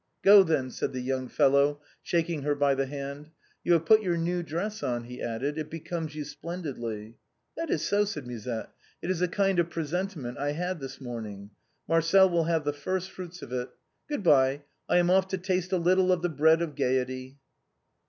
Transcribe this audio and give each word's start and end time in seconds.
"Go, 0.23 0.41
then," 0.41 0.71
said 0.71 0.93
the 0.93 0.99
young 0.99 1.27
fellow, 1.27 1.79
shaking 2.01 2.41
her 2.41 2.55
by 2.55 2.73
the 2.73 2.87
hand." 2.87 3.29
You 3.63 3.73
have 3.73 3.85
put 3.85 4.01
your 4.01 4.17
new 4.17 4.41
dress 4.41 4.81
on," 4.81 5.03
he 5.03 5.21
added," 5.21 5.59
it 5.59 5.69
becomes 5.69 6.15
you 6.15 6.25
splendidly."" 6.25 7.17
That 7.55 7.69
is 7.69 7.83
so," 7.87 8.05
said 8.05 8.25
Musette; 8.25 8.71
"it 9.03 9.11
is 9.11 9.21
a 9.21 9.27
kind 9.27 9.59
of 9.59 9.69
presentiment 9.69 10.39
I 10.39 10.53
had 10.53 10.79
this 10.79 10.99
morning. 10.99 11.51
Marcel 11.87 12.27
will 12.27 12.45
have 12.45 12.63
the 12.65 12.73
first 12.73 13.11
fruits 13.11 13.43
of 13.43 13.53
it. 13.53 13.69
Good 14.09 14.23
bye, 14.23 14.63
I 14.89 14.97
am 14.97 15.11
off 15.11 15.27
to 15.27 15.37
taste 15.37 15.71
a 15.71 15.77
little 15.77 16.11
of 16.11 16.23
the 16.23 16.29
bread 16.29 16.63
of 16.63 16.75
gaiety." 16.75 17.37